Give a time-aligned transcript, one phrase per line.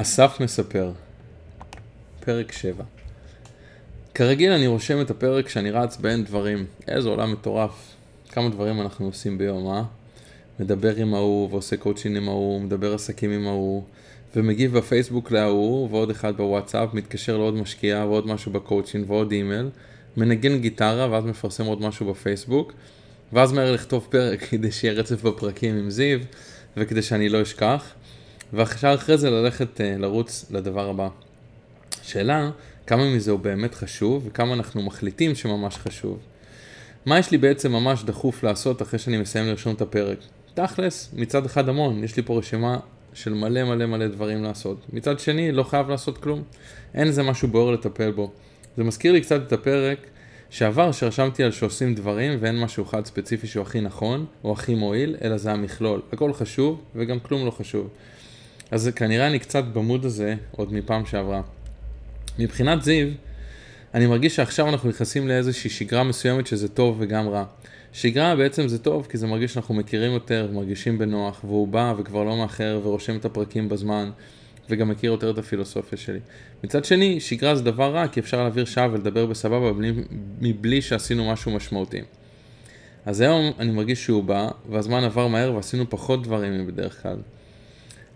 [0.00, 0.92] אסף מספר,
[2.20, 2.84] פרק 7.
[4.14, 6.66] כרגיל אני רושם את הפרק כשאני רץ בין דברים.
[6.88, 7.94] איזה עולם מטורף.
[8.30, 9.82] כמה דברים אנחנו עושים ביום, אה?
[10.60, 13.82] מדבר עם ההוא ועושה קואוצ'ין עם ההוא, מדבר עסקים עם ההוא,
[14.36, 19.68] ומגיב בפייסבוק להוא, ועוד אחד בוואטסאפ, מתקשר לעוד משקיע ועוד משהו בקואוצ'ין ועוד אימייל,
[20.16, 22.72] מנגן גיטרה ואז מפרסם עוד משהו בפייסבוק,
[23.32, 26.18] ואז מהר לכתוב פרק כדי שיהיה רצף בפרקים עם זיו,
[26.76, 27.94] וכדי שאני לא אשכח.
[28.52, 31.08] ועכשיו אחרי זה ללכת uh, לרוץ לדבר הבא.
[32.02, 32.50] שאלה,
[32.86, 36.18] כמה מזה הוא באמת חשוב וכמה אנחנו מחליטים שממש חשוב.
[37.06, 40.18] מה יש לי בעצם ממש דחוף לעשות אחרי שאני מסיים לרשום את הפרק?
[40.54, 42.78] תכלס, מצד אחד המון, יש לי פה רשימה
[43.14, 44.86] של מלא מלא מלא דברים לעשות.
[44.92, 46.42] מצד שני, לא חייב לעשות כלום.
[46.94, 48.30] אין איזה משהו בוער לטפל בו.
[48.76, 49.98] זה מזכיר לי קצת את הפרק
[50.50, 55.16] שעבר שרשמתי על שעושים דברים ואין משהו אחד ספציפי שהוא הכי נכון או הכי מועיל,
[55.22, 56.00] אלא זה המכלול.
[56.12, 57.88] הכל חשוב וגם כלום לא חשוב.
[58.70, 61.42] אז כנראה אני קצת במוד הזה עוד מפעם שעברה.
[62.38, 63.08] מבחינת זיו,
[63.94, 67.44] אני מרגיש שעכשיו אנחנו נכנסים לאיזושהי שגרה מסוימת שזה טוב וגם רע.
[67.92, 72.24] שגרה בעצם זה טוב כי זה מרגיש שאנחנו מכירים יותר, מרגישים בנוח, והוא בא וכבר
[72.24, 74.10] לא מאחר ורושם את הפרקים בזמן,
[74.70, 76.18] וגם מכיר יותר את הפילוסופיה שלי.
[76.64, 79.92] מצד שני, שגרה זה דבר רע כי אפשר להעביר שעה ולדבר בסבבה בלי,
[80.40, 82.00] מבלי שעשינו משהו משמעותי.
[83.06, 87.16] אז היום אני מרגיש שהוא בא, והזמן עבר מהר ועשינו פחות דברים מבדרך כלל.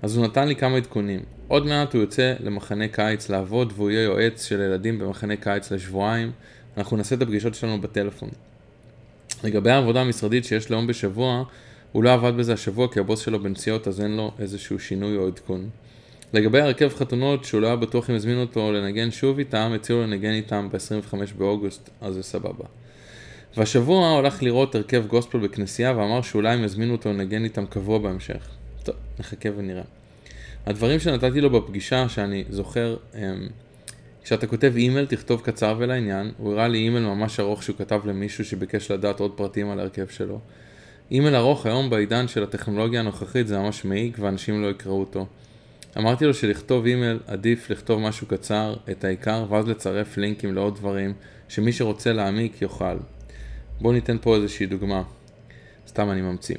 [0.02, 1.20] אז הוא נתן לי כמה עדכונים.
[1.48, 6.32] עוד מעט הוא יוצא למחנה קיץ לעבוד והוא יהיה יועץ של ילדים במחנה קיץ לשבועיים.
[6.76, 8.28] אנחנו נעשה את הפגישות שלנו בטלפון.
[9.44, 11.44] לגבי העבודה המשרדית שיש לו יום בשבוע,
[11.92, 15.26] הוא לא עבד בזה השבוע כי הבוס שלו בנסיעות אז אין לו איזשהו שינוי או
[15.26, 15.68] עדכון.
[16.32, 20.32] לגבי הרכב חתונות שהוא לא היה בטוח אם הזמינו אותו לנגן שוב איתם, הציעו לנגן
[20.32, 22.64] איתם ב-25 באוגוסט, אז זה סבבה.
[23.56, 27.98] והשבוע הוא הלך לראות הרכב גוספל בכנסייה ואמר שאולי הם יזמינו אותו לנגן איתם קבוע
[27.98, 28.61] בהמשך.
[28.82, 29.82] טוב, נחכה ונראה.
[30.66, 33.48] הדברים שנתתי לו בפגישה, שאני זוכר, הם,
[34.24, 36.32] כשאתה כותב אימייל, תכתוב קצר ולעניין.
[36.36, 40.06] הוא הראה לי אימייל ממש ארוך שהוא כתב למישהו שביקש לדעת עוד פרטים על ההרכב
[40.08, 40.40] שלו.
[41.10, 45.26] אימייל ארוך היום בעידן של הטכנולוגיה הנוכחית זה ממש מעיק ואנשים לא יקראו אותו.
[45.98, 51.12] אמרתי לו שלכתוב אימייל עדיף לכתוב משהו קצר, את העיקר, ואז לצרף לינקים לעוד דברים,
[51.48, 52.96] שמי שרוצה להעמיק יוכל.
[53.80, 55.02] בואו ניתן פה איזושהי דוגמה.
[55.88, 56.56] סתם אני ממציא.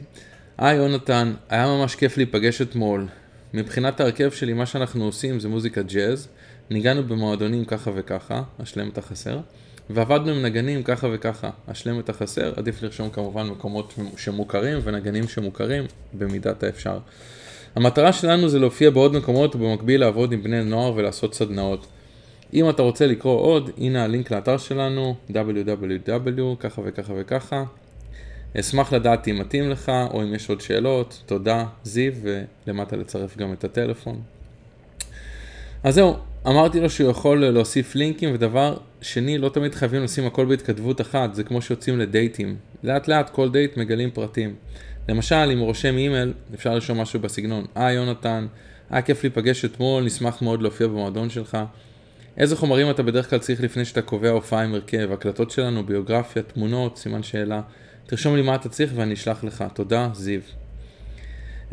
[0.58, 3.08] היי יונתן, היה ממש כיף להיפגש אתמול.
[3.54, 6.28] מבחינת ההרכב שלי, מה שאנחנו עושים זה מוזיקה ג'אז.
[6.70, 9.40] ניגענו במועדונים ככה וככה, השלם את החסר.
[9.90, 12.54] ועבדנו עם נגנים ככה וככה, השלם את החסר.
[12.56, 15.84] עדיף לרשום כמובן מקומות שמוכרים ונגנים שמוכרים
[16.14, 16.98] במידת האפשר.
[17.76, 21.88] המטרה שלנו זה להופיע בעוד מקומות ובמקביל לעבוד עם בני נוער ולעשות סדנאות.
[22.54, 27.64] אם אתה רוצה לקרוא עוד, הנה הלינק לאתר שלנו, www, ככה וככה וככה.
[28.60, 32.14] אשמח לדעת אם מתאים לך, או אם יש עוד שאלות, תודה, זיו,
[32.68, 34.22] ולמטה לצרף גם את הטלפון.
[35.84, 36.16] אז זהו,
[36.48, 41.36] אמרתי לו שהוא יכול להוסיף לינקים, ודבר שני, לא תמיד חייבים לשים הכל בהתכתבות אחת,
[41.36, 42.56] זה כמו שיוצאים לדייטים.
[42.84, 44.56] לאט לאט כל דייט מגלים פרטים.
[45.10, 48.48] למשל, אם הוא רושם אימייל, אפשר לרשום משהו בסגנון, היי יונתן,
[48.90, 51.58] היה כיף להיפגש אתמול, נשמח מאוד להופיע במועדון שלך.
[52.38, 55.12] איזה חומרים אתה בדרך כלל צריך לפני שאתה קובע הופעה עם הרכב?
[55.12, 57.62] הקלטות שלנו, ביוגרפיה, תמונות, סימן שאלה.
[58.06, 59.64] תרשום לי מה אתה צריך ואני אשלח לך.
[59.74, 60.40] תודה, זיו.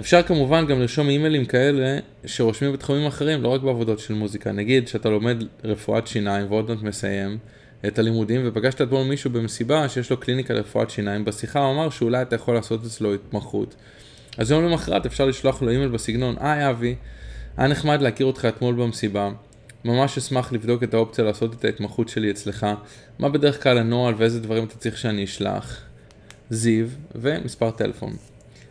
[0.01, 4.53] אפשר כמובן גם לרשום אימיילים כאלה שרושמים בתחומים אחרים, לא רק בעבודות של מוזיקה.
[4.53, 7.39] נגיד שאתה לומד רפואת שיניים ועוד מעט מסיים
[7.87, 12.23] את הלימודים ופגשת אתמול מישהו במסיבה שיש לו קליניקה לרפואת שיניים, בשיחה הוא אמר שאולי
[12.23, 13.75] אתה יכול לעשות אצלו התמחות.
[14.39, 16.95] אז יום למחרת אפשר לשלוח לו אימייל בסגנון, היי אבי,
[17.57, 19.31] היה נחמד להכיר אותך אתמול במסיבה.
[19.85, 22.67] ממש אשמח לבדוק את האופציה לעשות את ההתמחות שלי אצלך,
[23.19, 25.90] מה בדרך כלל הנוהל ואיזה דברים אתה צריך שאני אשלח.
[26.51, 28.13] זיו ומספר טלפון.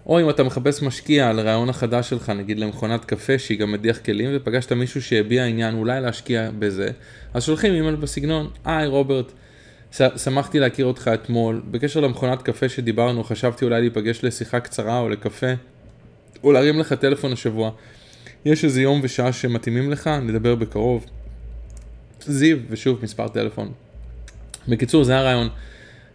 [0.06, 4.00] או אם אתה מחפש משקיע על הרעיון החדש שלך, נגיד למכונת קפה שהיא גם מדיח
[4.06, 6.92] כלים, ופגשת מישהו שהביע עניין אולי להשקיע בזה,
[7.34, 9.32] אז שולחים אימייל בסגנון, היי רוברט,
[9.92, 15.54] שמחתי להכיר אותך אתמול, בקשר למכונת קפה שדיברנו, חשבתי אולי להיפגש לשיחה קצרה או לקפה,
[16.44, 17.72] או להרים לך טלפון השבוע.
[18.46, 21.06] יש איזה יום ושעה שמתאימים לך, נדבר בקרוב.
[22.22, 23.72] זיו, ושוב מספר טלפון.
[24.68, 25.50] בקיצור, זה הרעיון.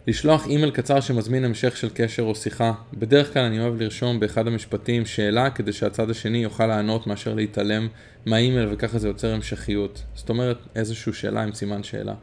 [0.07, 2.73] לשלוח אימייל קצר שמזמין המשך של קשר או שיחה.
[2.93, 7.87] בדרך כלל אני אוהב לרשום באחד המשפטים שאלה כדי שהצד השני יוכל לענות מאשר להתעלם
[8.25, 10.03] מהאימייל וככה זה יוצר המשכיות.
[10.15, 12.13] זאת אומרת איזושהי שאלה עם סימן שאלה.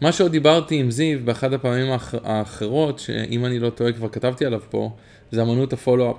[0.00, 2.14] מה שעוד דיברתי עם זיו באחד הפעמים האח...
[2.24, 4.90] האחרות, שאם אני לא טועה כבר כתבתי עליו פה,
[5.30, 6.16] זה אמנות ה follow-up.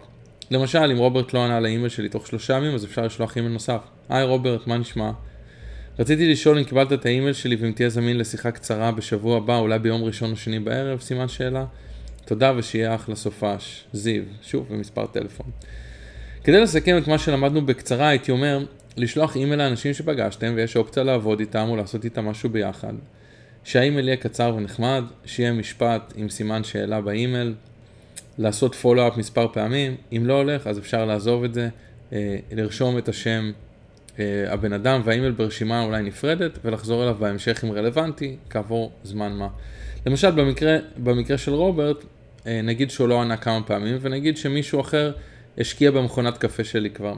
[0.51, 3.81] למשל, אם רוברט לא ענה לאימייל שלי תוך שלושה ימים, אז אפשר לשלוח אימייל נוסף.
[4.09, 5.11] היי רוברט, מה נשמע?
[5.99, 9.79] רציתי לשאול אם קיבלת את האימייל שלי ואם תהיה זמין לשיחה קצרה בשבוע הבא, אולי
[9.79, 11.65] ביום ראשון או שני בערב, סימן שאלה.
[12.25, 13.85] תודה ושיהיה אחלה סופש.
[13.93, 15.51] זיו, שוב, במספר טלפון.
[16.43, 18.65] כדי לסכם את מה שלמדנו בקצרה, הייתי אומר,
[18.97, 22.93] לשלוח אימייל לאנשים שפגשתם ויש אופציה לעבוד איתם או לעשות איתם משהו ביחד.
[23.63, 27.53] שהאימייל יהיה קצר ונחמד, שיהיה משפט עם סימן שאלה באימייל,
[28.37, 31.69] לעשות follow-up מספר פעמים, אם לא הולך אז אפשר לעזוב את זה,
[32.13, 33.51] אה, לרשום את השם
[34.47, 39.47] הבן אדם והאימייל ברשימה אולי נפרדת ולחזור אליו בהמשך אם רלוונטי, כעבור זמן מה.
[40.05, 42.05] למשל במקרה, במקרה של רוברט,
[42.47, 45.11] אה, נגיד שהוא לא ענה כמה פעמים ונגיד שמישהו אחר
[45.57, 47.13] השקיע במכונת קפה שלי כבר.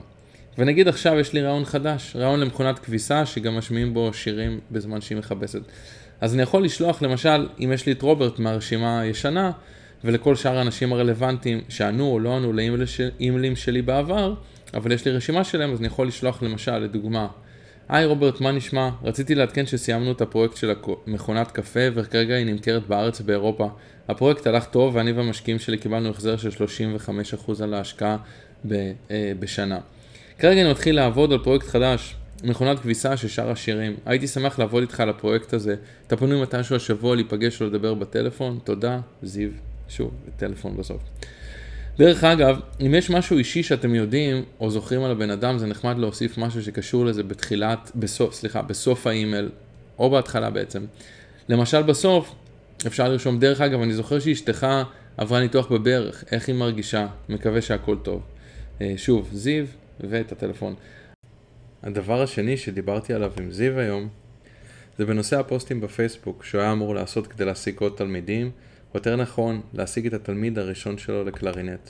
[0.57, 5.18] ונגיד עכשיו יש לי רעיון חדש, רעיון למכונת כביסה שגם משמיעים בו שירים בזמן שהיא
[5.18, 5.62] מכבסת.
[6.22, 9.51] אז אני יכול לשלוח למשל, אם יש לי את רוברט מהרשימה הישנה,
[10.04, 14.34] ולכל שאר האנשים הרלוונטיים שענו או לא ענו לאימיילים שלי בעבר,
[14.74, 17.28] אבל יש לי רשימה שלהם, אז אני יכול לשלוח למשל, לדוגמה,
[17.90, 18.90] היי רוברט, מה נשמע?
[19.04, 20.74] רציתי לעדכן שסיימנו את הפרויקט של
[21.07, 23.68] מכונת קפה וכרגע היא נמכרת בארץ ובאירופה.
[24.07, 28.18] הפרויקט הלך טוב ואני והמשקיעים שלי קיבלנו החזר של 35% על ההשקעה
[28.68, 29.80] ב, אה, בשנה.
[30.40, 33.96] כרגע אני מתחיל לעבוד על פרויקט חדש, מכונת כביסה של שאר השירים.
[34.06, 35.75] הייתי שמח לעבוד איתך על הפרויקט הזה.
[36.07, 38.60] אתה פנוי מתישהו השבוע להיפגש או לדבר בטלפון?
[38.63, 39.69] תודה, זיו.
[39.89, 41.01] שוב, טלפון בסוף.
[41.97, 45.97] דרך אגב, אם יש משהו אישי שאתם יודעים או זוכרים על הבן אדם, זה נחמד
[45.97, 49.50] להוסיף משהו שקשור לזה בתחילת, בסוף, סליחה, בסוף האימייל,
[50.00, 50.86] או בהתחלה בעצם.
[51.50, 52.36] למשל בסוף,
[52.88, 54.68] אפשר לרשום, דרך אגב, אני זוכר שאשתך
[55.18, 57.07] עברה ניתוח בברך, איך היא מרגישה?
[57.30, 58.21] מקווה שהכל טוב.
[58.81, 59.65] אה, שוב, זיו
[60.00, 60.75] ואת הטלפון.
[61.83, 64.07] הדבר השני שדיברתי עליו עם זיו היום,
[64.97, 68.51] זה בנושא הפוסטים בפייסבוק, שהוא היה אמור לעשות כדי להשיג עוד תלמידים,
[68.94, 71.89] או יותר נכון, להשיג את התלמיד הראשון שלו לקלרינט.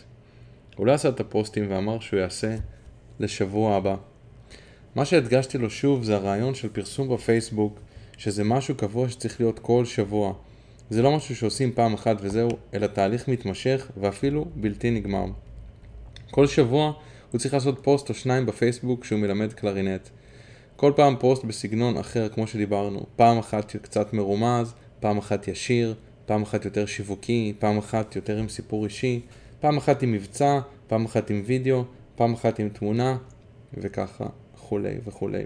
[0.76, 2.56] הוא לא עשה את הפוסטים ואמר שהוא יעשה
[3.20, 3.96] לשבוע הבא.
[4.96, 7.80] מה שהדגשתי לו שוב זה הרעיון של פרסום בפייסבוק,
[8.18, 10.34] שזה משהו קבוע שצריך להיות כל שבוע.
[10.90, 15.26] זה לא משהו שעושים פעם אחת וזהו, אלא תהליך מתמשך ואפילו בלתי נגמר.
[16.32, 16.94] כל שבוע
[17.32, 20.10] הוא צריך לעשות פוסט או שניים בפייסבוק שהוא מלמד קלרינט.
[20.76, 25.96] כל פעם פוסט בסגנון אחר כמו שדיברנו, פעם אחת קצת מרומז, פעם אחת ישיר,
[26.30, 29.20] פעם אחת יותר שיווקי, פעם אחת יותר עם סיפור אישי,
[29.60, 31.84] פעם אחת עם מבצע, פעם אחת עם וידאו,
[32.16, 33.18] פעם אחת עם תמונה,
[33.74, 35.44] וככה וכולי וכולי.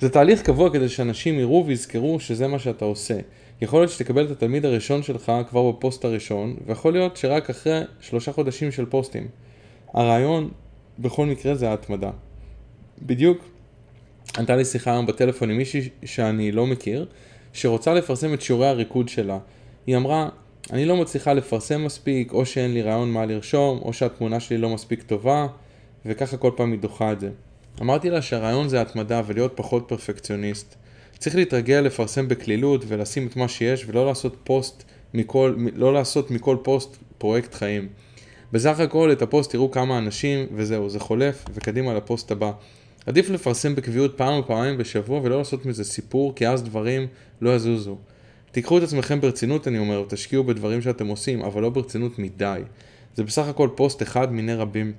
[0.00, 3.18] זה תהליך קבוע כדי שאנשים יראו ויזכרו שזה מה שאתה עושה.
[3.60, 8.32] יכול להיות שתקבל את התלמיד הראשון שלך כבר בפוסט הראשון, ויכול להיות שרק אחרי שלושה
[8.32, 9.28] חודשים של פוסטים.
[9.94, 10.50] הרעיון
[10.98, 12.10] בכל מקרה זה ההתמדה.
[13.02, 13.44] בדיוק,
[14.36, 17.06] הייתה לי שיחה היום בטלפון עם מישהי שאני לא מכיר,
[17.56, 19.38] שרוצה לפרסם את שיעורי הריקוד שלה.
[19.86, 20.28] היא אמרה,
[20.72, 24.70] אני לא מצליחה לפרסם מספיק, או שאין לי רעיון מה לרשום, או שהתמונה שלי לא
[24.70, 25.46] מספיק טובה,
[26.06, 27.30] וככה כל פעם היא דוחה את זה.
[27.82, 30.74] אמרתי לה שהרעיון זה התמדה ולהיות פחות פרפקציוניסט.
[31.18, 36.56] צריך להתרגל לפרסם בקלילות ולשים את מה שיש ולא לעשות פוסט מכל, לא לעשות מכל
[36.62, 37.88] פוסט פרויקט חיים.
[38.52, 42.52] בסך הכל את הפוסט תראו כמה אנשים וזהו, זה חולף וקדימה לפוסט הבא.
[43.06, 47.06] עדיף לפרסם בקביעות פעם או פעמיים בשבוע ולא לעשות מזה סיפור כי אז דברים
[47.40, 47.98] לא יזוזו.
[48.52, 52.60] תיקחו את עצמכם ברצינות אני אומר ותשקיעו בדברים שאתם עושים אבל לא ברצינות מדי.
[53.14, 54.92] זה בסך הכל פוסט אחד מיני רבים.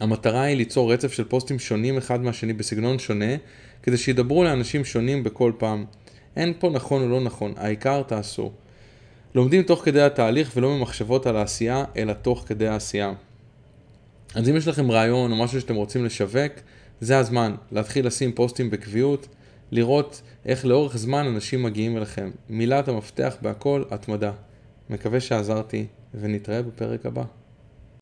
[0.00, 3.34] המטרה היא ליצור רצף של פוסטים שונים אחד מהשני בסגנון שונה
[3.82, 5.84] כדי שידברו לאנשים שונים בכל פעם.
[6.36, 8.52] אין פה נכון או לא נכון, העיקר תעשו.
[9.34, 13.12] לומדים תוך כדי התהליך ולא ממחשבות על העשייה, אלא תוך כדי העשייה.
[14.34, 16.52] אז אם יש לכם רעיון או משהו שאתם רוצים לשווק,
[17.02, 19.28] זה הזמן להתחיל לשים פוסטים בקביעות,
[19.70, 22.30] לראות איך לאורך זמן אנשים מגיעים אליכם.
[22.48, 24.32] מילת המפתח בהכל, התמדה.
[24.90, 27.22] מקווה שעזרתי, ונתראה בפרק הבא.